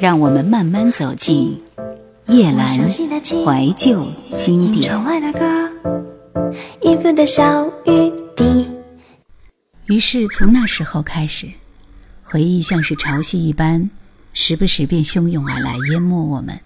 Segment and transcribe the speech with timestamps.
[0.00, 1.60] 让我们慢慢走进
[2.28, 4.92] 夜阑怀旧经典。
[9.86, 11.48] 于是从那时候开始，
[12.22, 13.90] 回忆像是潮汐一般，
[14.32, 16.56] 时不时便汹涌而来，淹没我们，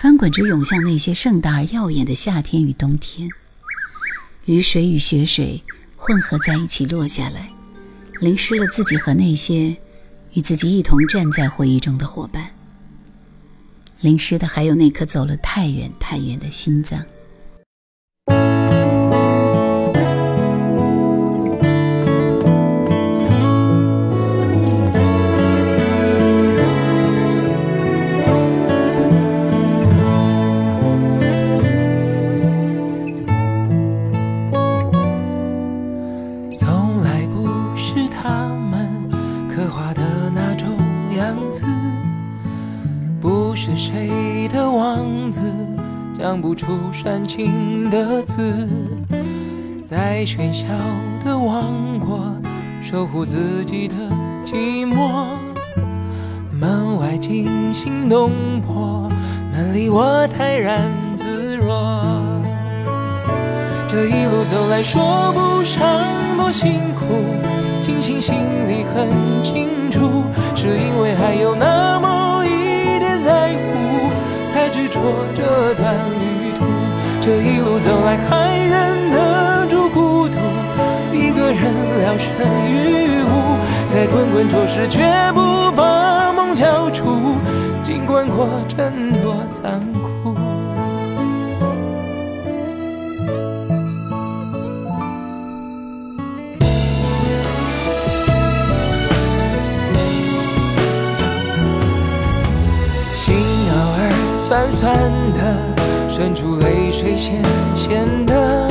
[0.00, 3.28] 翻滚着涌向那些盛大而耀眼的夏天与冬天。
[4.46, 5.62] 雨水与雪水
[5.96, 7.50] 混合在一起落下来，
[8.20, 9.76] 淋湿了自己和那些。
[10.34, 12.50] 与自己一同站在回忆中的伙伴，
[14.00, 17.02] 淋湿的还有那颗走了太远太远的心脏。
[47.00, 48.66] 煽情的字，
[49.86, 50.66] 在喧嚣
[51.24, 52.18] 的王国
[52.82, 53.94] 守护自己的
[54.44, 55.28] 寂寞。
[56.50, 59.08] 门外惊心动魄，
[59.52, 62.20] 门里我泰然自若。
[63.88, 66.04] 这一路走来，说不上
[66.36, 67.06] 多辛苦，
[67.80, 68.34] 庆幸心
[68.68, 70.24] 里很清楚，
[70.56, 74.10] 是因为还有那么一点在乎，
[74.52, 75.00] 才执着
[75.36, 76.37] 这段旅。
[77.28, 80.38] 这一路走来，还忍得住孤独，
[81.12, 81.62] 一个人
[82.00, 82.26] 聊胜
[82.66, 85.02] 于无，在滚滚浊世，绝
[85.34, 87.36] 不把梦交出，
[87.82, 90.34] 尽管过程多残酷。
[103.12, 103.36] 心
[103.70, 104.94] 偶尔酸酸
[105.34, 105.77] 的。
[106.18, 107.40] 渗出泪水，咸
[107.76, 108.68] 咸的。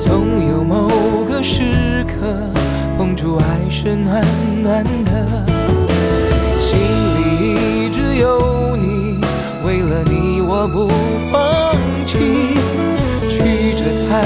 [0.00, 0.88] 总有某
[1.28, 2.48] 个时刻，
[2.96, 4.24] 碰出爱是暖
[4.62, 5.44] 暖的。
[6.60, 6.78] 心
[7.16, 9.20] 里一直有你，
[9.66, 10.88] 为了你我不
[11.32, 11.74] 放
[12.06, 12.16] 弃。
[13.28, 14.22] 曲折忐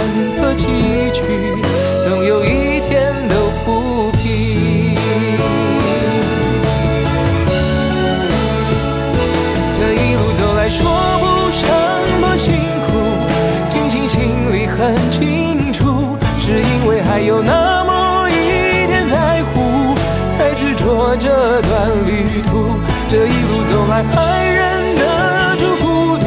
[23.94, 26.26] 来，还忍得住孤独，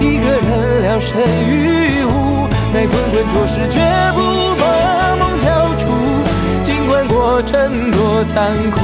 [0.00, 3.78] 一个人聊胜于无，在滚滚浊世，绝
[4.12, 4.18] 不
[4.56, 5.86] 把梦交出，
[6.64, 8.80] 尽管过程多残酷。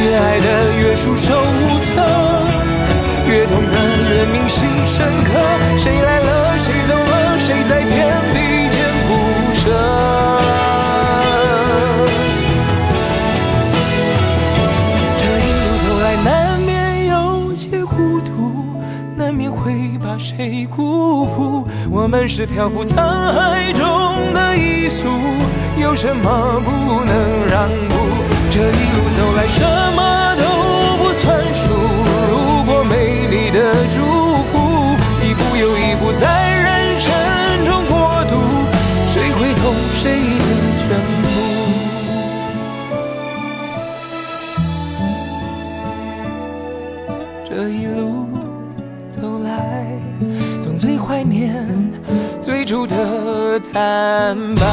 [0.00, 0.48] 越爱的
[0.80, 1.92] 越束手无策，
[3.28, 3.76] 越痛的
[4.08, 5.30] 越铭心深刻。
[5.76, 6.13] 谁来
[22.26, 22.96] 是漂浮沧
[23.32, 25.06] 海中的一粟，
[25.76, 27.94] 有什么不能让步？
[28.50, 29.62] 这一路走来，什
[29.94, 30.42] 么都
[31.02, 31.68] 不算数。
[32.30, 34.00] 如果美丽的祝
[34.50, 37.12] 福，一步又一步在人生
[37.66, 38.34] 中过渡，
[39.12, 40.18] 谁会懂谁
[51.24, 51.66] 念
[52.42, 54.64] 最初的坦白。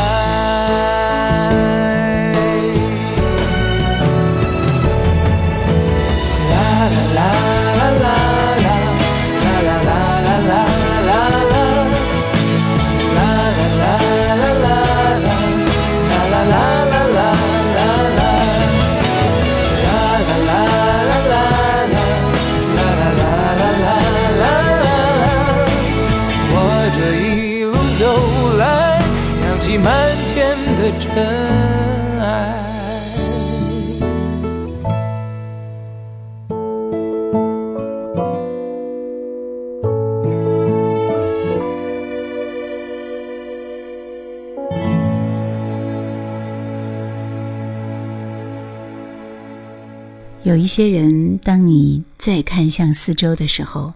[50.43, 53.93] 有一些人，当你再看向四周的时候，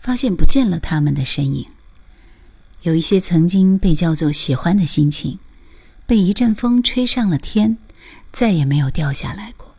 [0.00, 1.66] 发现不见了他们的身影。
[2.80, 5.38] 有一些曾经被叫做喜欢的心情，
[6.06, 7.76] 被一阵风吹上了天，
[8.32, 9.74] 再也没有掉下来过。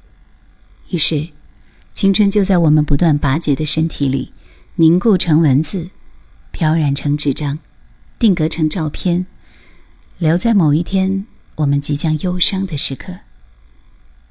[0.90, 1.30] 于是，
[1.96, 4.32] 青春就在我们不断拔节的身体里
[4.76, 5.90] 凝固成文字，
[6.52, 7.58] 飘染成纸张，
[8.20, 9.26] 定格成照片，
[10.20, 11.26] 留在某一天
[11.56, 13.16] 我们即将忧伤的时刻。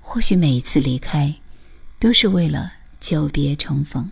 [0.00, 1.34] 或许每一次离开，
[2.02, 4.10] 都是为了久别重逢。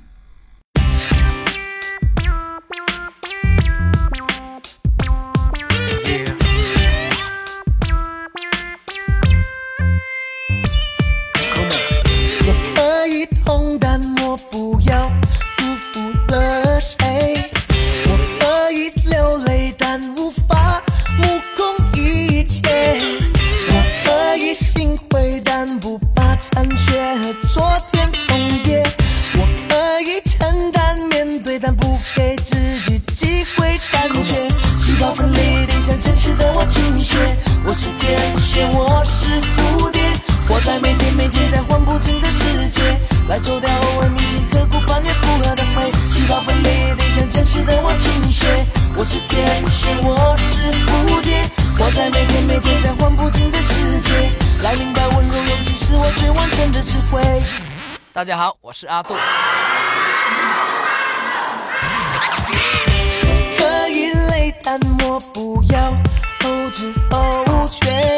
[58.21, 59.15] 大家好，我是阿杜。
[63.57, 65.93] 可以累，但我不要
[66.43, 68.15] 后知后觉。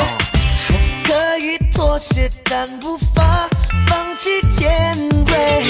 [0.70, 3.48] 我可以妥协，但无法
[3.86, 4.92] 放弃尖
[5.28, 5.62] 锐。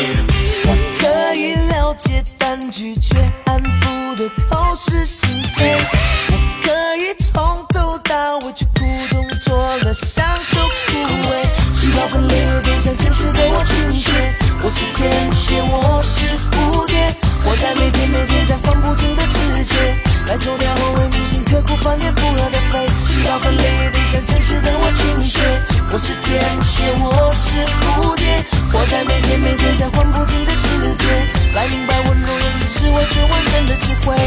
[0.65, 0.69] 我
[0.99, 5.77] 可以了解，但拒绝安抚的口是心非。
[6.29, 8.81] 我可以从头到尾去苦
[9.11, 10.95] 中作乐，享受枯
[11.29, 11.62] 萎。
[12.03, 14.11] 细胞分裂，变成真实的我倾斜。
[14.61, 17.15] 我是天蝎，我是蝴蝶，
[17.45, 19.95] 我在每天每天在换不停的世界，
[20.27, 22.89] 来抽掉我为明星刻苦翻脸复合的肺。
[23.07, 25.43] 细胞分裂，变成真实的我倾斜。
[25.93, 31.07] 我是天蝎，我是蝴蝶，我在每天每天在换不停的世界，
[31.55, 34.19] 来明白温柔勇气是我最完整的智慧。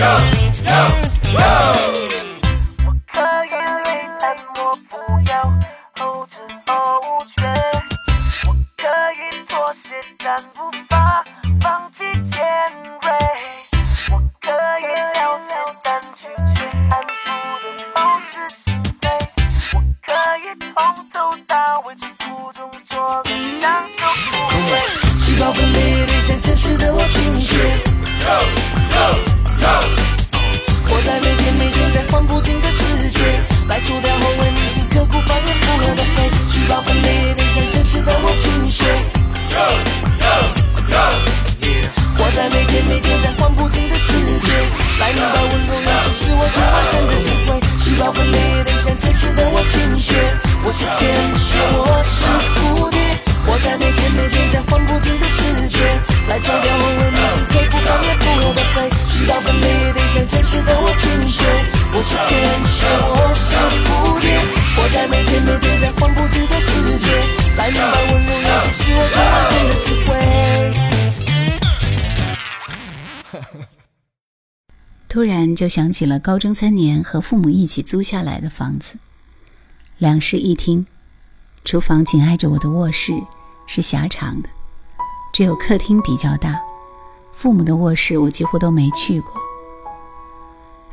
[0.00, 0.06] 突
[0.64, 1.79] 然
[75.60, 78.94] 就想起了高中三年和父母一起租下来的房子，
[79.98, 80.86] 两室一厅，
[81.66, 83.12] 厨房紧挨着我的卧室，
[83.66, 84.48] 是狭长的，
[85.34, 86.58] 只有客厅比较大。
[87.34, 89.34] 父母的卧室我几乎都没去过，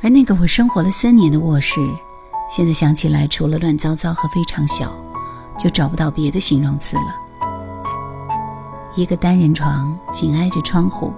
[0.02, 1.80] 而那个我生活了三年的卧室，
[2.52, 4.94] 现在想起来除了乱糟糟和非常小，
[5.58, 7.16] 就找不到别的形容词了。
[8.98, 11.14] 一个单人床紧挨着窗户。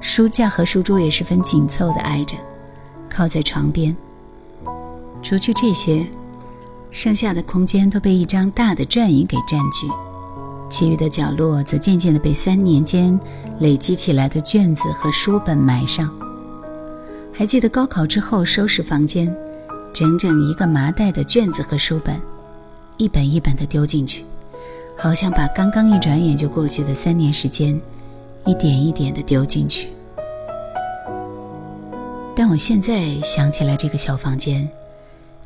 [0.00, 2.36] 书架和书桌也十分紧凑地挨着，
[3.08, 3.94] 靠在床边。
[5.22, 6.06] 除去这些，
[6.90, 9.88] 剩下的空间都被一张大的转椅给占据，
[10.70, 13.18] 其余的角落则渐渐地被三年间
[13.58, 16.08] 累积起来的卷子和书本埋上。
[17.32, 19.34] 还记得高考之后收拾房间，
[19.92, 22.20] 整整一个麻袋的卷子和书本，
[22.96, 24.24] 一本一本地丢进去，
[24.96, 27.78] 好像把刚刚一转眼就过去的三年时间，
[28.44, 29.88] 一点一点地丢进去。
[32.38, 34.68] 但我现在想起来这个小房间，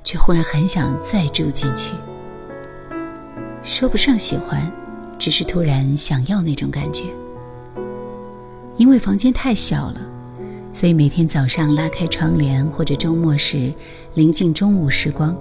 [0.03, 1.93] 却忽然很想再住进去。
[3.63, 4.61] 说不上喜欢，
[5.17, 7.05] 只是突然想要那种感觉。
[8.77, 10.01] 因为房间太小了，
[10.73, 13.73] 所以每天早上拉开窗帘，或者周末时
[14.15, 15.37] 临近中午时光，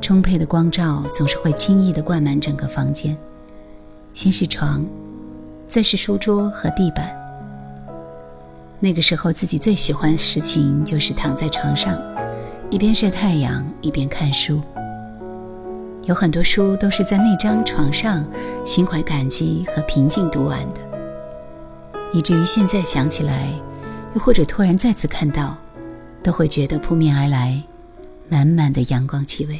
[0.00, 3.14] 充沛的光照总是会轻易地灌满整个房间。
[4.14, 4.82] 先是床，
[5.68, 7.23] 再是书桌和地板。
[8.84, 11.98] 那个时候，自己最喜欢的事情就是躺在床上，
[12.68, 14.60] 一边晒太阳，一边看书。
[16.02, 18.22] 有很多书都是在那张床上，
[18.62, 20.80] 心怀感激和平静读完的，
[22.12, 23.48] 以至于现在想起来，
[24.14, 25.56] 又或者突然再次看到，
[26.22, 27.58] 都会觉得扑面而来，
[28.28, 29.58] 满满的阳光气味。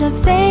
[0.00, 0.49] 展飞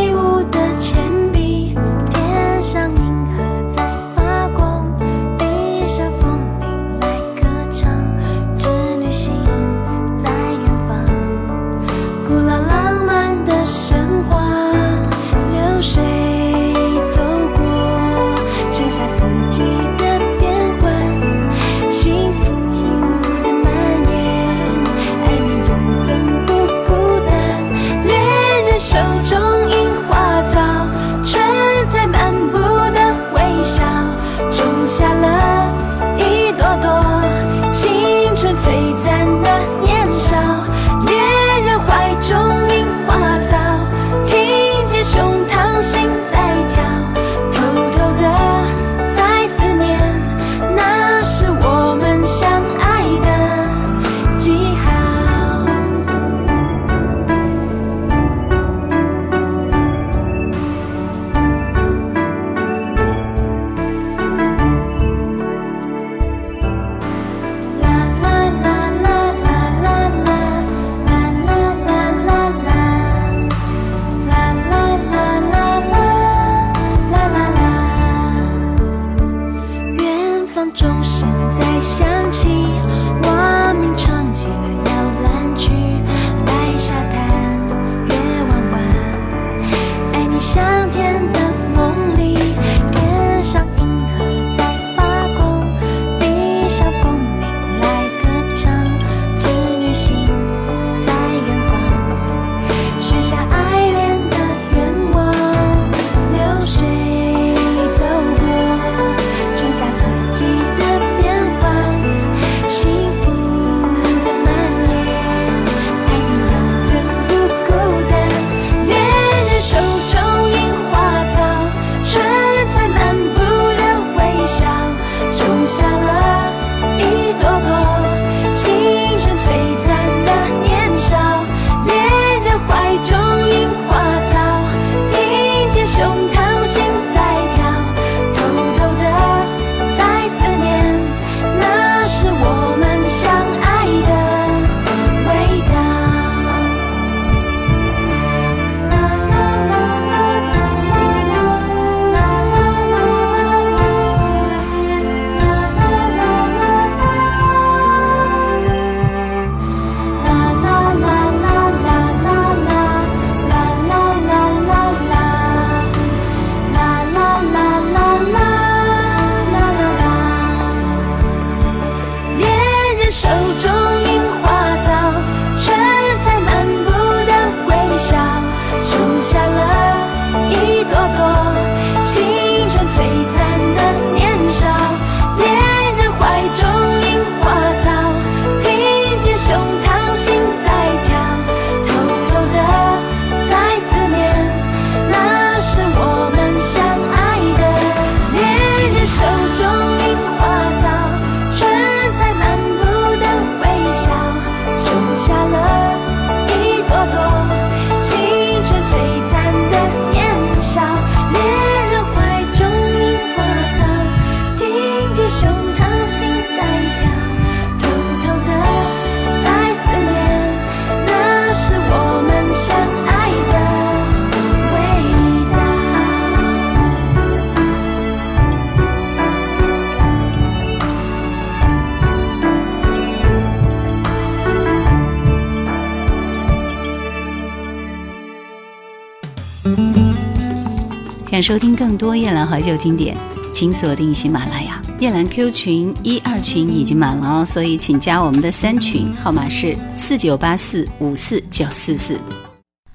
[241.30, 243.16] 想收听更多夜兰怀旧经典，
[243.54, 244.82] 请锁定喜马拉雅。
[245.00, 252.20] 夜兰 Q 群一二群已经满了哦，所以请加我们的三群，号码是四九八四五四九四四。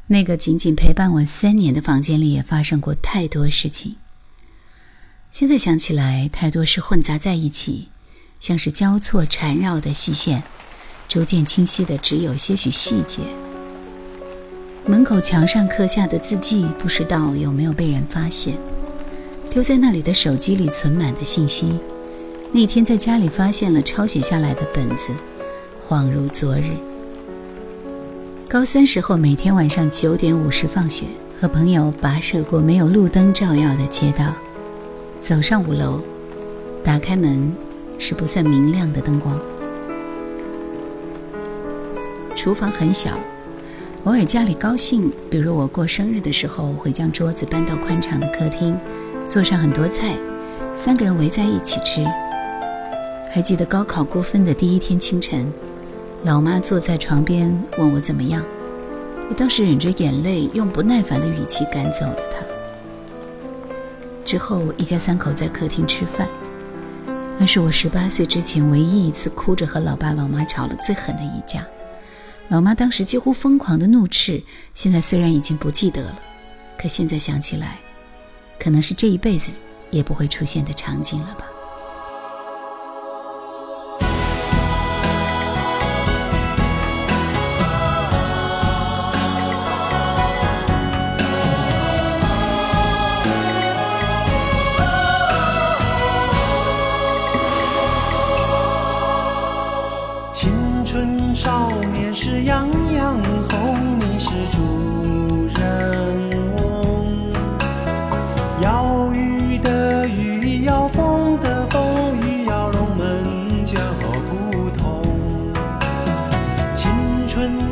[0.09, 3.95] 那个仅仅陪伴我三年的房间里，也发生过太多事情。
[5.31, 7.91] 现在想起来，太多事混杂在一起，
[8.41, 10.43] 像是交错缠绕的细线，
[11.09, 13.21] 逐渐清晰的只有些许细节。
[14.87, 18.55] 门口墙上刻下的字迹，不知道有没有被人发现。
[19.49, 21.79] 丢在那里的手机里存满的信息，
[22.53, 25.09] 那天在家里发现了抄写下来的本子，
[25.89, 26.65] 恍如昨日。
[28.47, 31.07] 高三时候，每天晚上九点五十放学，
[31.41, 34.35] 和朋友跋涉过没有路灯照耀的街道，
[35.23, 36.03] 走上五楼，
[36.83, 37.51] 打开门，
[37.99, 39.41] 是不算明亮的灯光。
[42.37, 43.13] 厨房很小。
[44.05, 48.79] 偶尔家里高兴，比如我过生日的时候，会将桌子搬到宽敞的客厅，
[49.27, 50.15] 做上很多菜，
[50.77, 52.05] 三个人围在一起吃。
[53.33, 55.51] 还记得高考估分的第一天清晨，
[56.23, 58.45] 老妈坐在床边问我怎么样，
[59.31, 62.45] 我当时忍着眼泪，用不耐烦的语气赶走了她。
[64.23, 66.29] 之后一家三口在客厅吃饭，
[67.39, 71.67] 那是我十八岁之前唯一一次哭着和老爸老妈吵了最狠的一架。
[72.49, 74.43] 老妈当时几乎疯狂的怒斥，
[74.75, 76.23] 现在虽然已经不记得了，
[76.79, 77.79] 可现在想起来，
[78.59, 79.53] 可能是这一辈子
[79.91, 81.47] 也不会出现的场景了吧。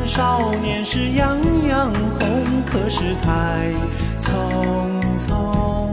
[0.05, 3.71] 少年时，样样红，可是太
[4.19, 4.31] 匆
[5.17, 5.89] 匆，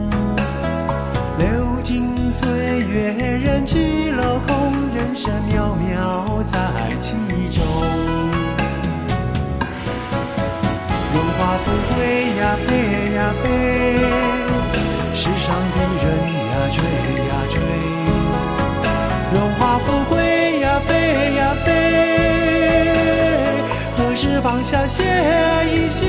[1.38, 2.48] 流金岁
[2.80, 3.12] 月，
[3.44, 6.58] 人去楼空，人生渺渺在
[6.98, 7.14] 其
[7.50, 7.64] 中。
[11.12, 11.66] 荣华富
[24.42, 25.04] 放下歇
[25.66, 26.06] 一歇？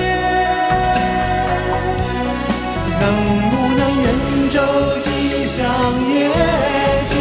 [3.00, 3.14] 能
[3.50, 4.06] 不能愿
[4.50, 4.56] 舟
[5.02, 5.66] 吉祥，
[6.08, 6.16] 月
[7.04, 7.14] 吉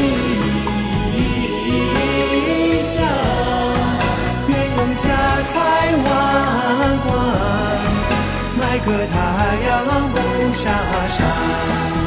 [2.82, 3.04] 祥，
[4.46, 5.08] 愿用家
[5.50, 5.52] 财
[6.04, 6.08] 万
[7.06, 7.08] 贯，
[8.60, 9.14] 买个太
[9.66, 9.68] 阳
[10.12, 10.16] 不
[10.52, 10.62] 下
[11.08, 11.99] 山。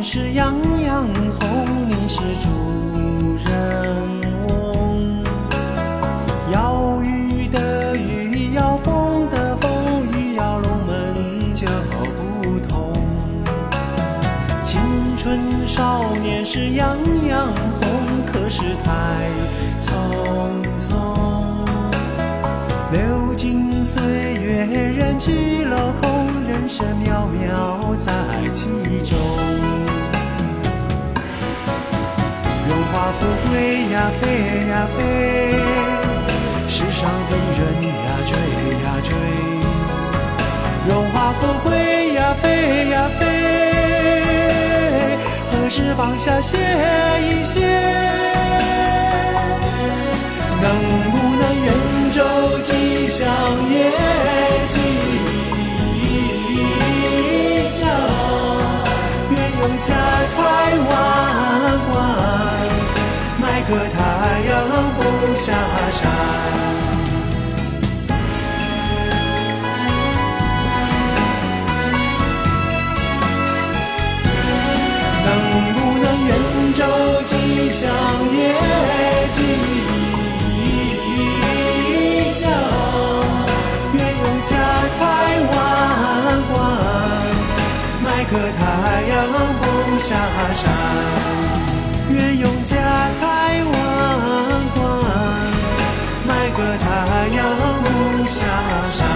[0.00, 0.54] 是样
[0.86, 1.06] 样
[1.38, 2.48] 红，你是主
[3.44, 3.96] 人
[4.48, 5.22] 翁。
[6.52, 9.70] 要雨的雨，要风的风，
[10.12, 11.66] 雨要龙门就
[12.16, 12.92] 不同。
[14.62, 14.80] 青
[15.16, 16.96] 春少年是样
[17.28, 17.48] 样
[17.80, 17.88] 红，
[18.24, 19.28] 可是太
[19.80, 19.90] 匆
[20.78, 20.96] 匆。
[22.92, 24.00] 流金岁
[24.34, 28.12] 月，人去楼空，人生渺渺在
[28.52, 28.64] 其
[29.04, 29.47] 中。
[33.28, 33.52] 华富贵
[33.90, 34.24] 呀，飞
[34.70, 34.98] 呀飞，
[36.66, 38.32] 世上的人呀，追
[38.82, 39.12] 呀追。
[40.88, 41.70] 荣华富贵
[42.14, 42.46] 呀，飞
[42.88, 43.22] 呀飞，
[45.50, 46.56] 何时放下歇
[47.20, 47.60] 一歇？
[50.62, 50.66] 能
[51.10, 51.68] 不能愿
[52.10, 52.16] 舟
[52.62, 53.28] 吉祥，
[53.70, 53.76] 也
[54.66, 54.74] 吉
[57.66, 57.86] 祥？
[59.30, 59.86] 愿用家
[60.34, 60.36] 财
[60.88, 60.90] 万
[65.10, 65.52] 不下
[65.90, 66.00] 山，
[75.24, 75.28] 能
[75.72, 76.30] 不能愿
[76.74, 76.80] 舟
[77.24, 77.32] 吉
[77.70, 77.88] 祥，
[78.32, 78.38] 月
[79.28, 79.36] 吉
[82.28, 82.50] 祥？
[83.94, 84.50] 愿用家
[84.98, 85.00] 财
[85.50, 85.52] 万
[86.52, 86.54] 贯，
[88.04, 88.60] 买个太
[89.08, 89.12] 阳
[89.60, 89.62] 不
[89.98, 90.06] 下
[90.54, 90.62] 山。
[92.10, 92.74] 愿用家
[93.18, 93.20] 财
[98.38, 98.46] 江
[98.92, 99.08] 山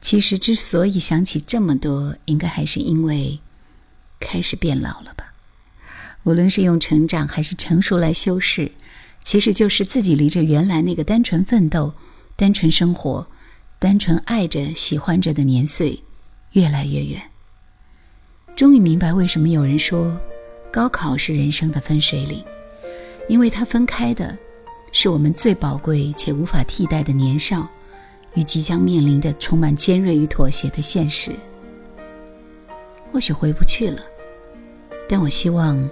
[0.00, 3.38] 其实之所以想起这么多，应该还是因为
[4.18, 5.27] 开始变老了吧。
[6.28, 8.70] 无论是用成长还是成熟来修饰，
[9.24, 11.90] 其实就是自己离着原来那个单纯奋斗、
[12.36, 13.26] 单纯生活、
[13.78, 15.98] 单纯爱着、喜欢着的年岁
[16.52, 17.18] 越来越远。
[18.54, 20.14] 终于明白为什么有人说，
[20.70, 22.44] 高考是人生的分水岭，
[23.26, 24.36] 因为它分开的，
[24.92, 27.66] 是我们最宝贵且无法替代的年少，
[28.34, 31.30] 与即将面临的充满尖锐与妥协的现实。
[33.10, 34.02] 或许回不去了，
[35.08, 35.88] 但我希望，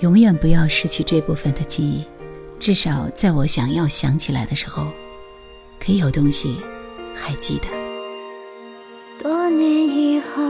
[0.00, 2.04] 永远不要失去这部分的记忆，
[2.58, 4.86] 至少在我想要想起来的时候，
[5.78, 6.56] 可以有东西
[7.14, 7.68] 还记得。
[9.22, 10.42] 多年以后。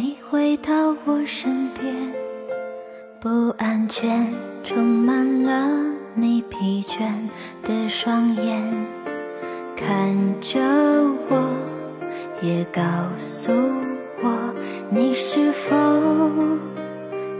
[0.00, 1.92] 你回到我身边，
[3.20, 7.00] 不安全充满了你疲倦
[7.64, 8.62] 的双眼，
[9.76, 10.60] 看着
[11.28, 11.52] 我，
[12.40, 12.80] 也告
[13.18, 13.50] 诉
[14.22, 14.54] 我，
[14.88, 15.74] 你是否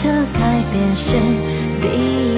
[0.00, 1.16] 这改变是
[1.82, 2.37] 必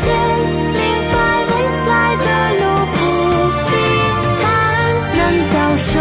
[0.00, 0.04] 先
[0.72, 0.80] 明
[1.12, 1.52] 白未
[1.86, 2.26] 来的
[2.58, 2.96] 路不
[3.68, 3.72] 平
[4.40, 4.42] 坦
[5.16, 5.20] 难
[5.52, 5.92] 道说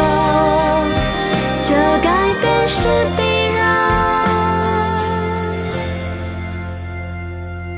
[1.63, 1.69] 这
[2.01, 2.07] 改
[2.41, 2.77] 变是
[3.17, 3.19] 必
[3.55, 3.59] 然。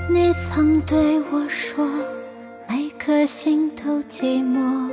[0.10, 1.88] 你曾对我说
[2.68, 4.92] 每颗心都寂寞。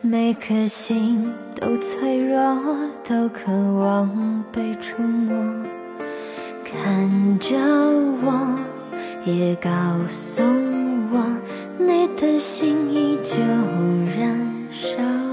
[0.00, 2.56] 每颗心都脆弱
[3.06, 5.34] 都渴望被触摸。
[6.64, 7.56] 看着
[8.22, 8.58] 我
[9.24, 9.70] 也告
[10.08, 10.42] 诉
[11.12, 11.22] 我，
[11.78, 13.40] 你的心依旧
[14.18, 15.27] 燃烧。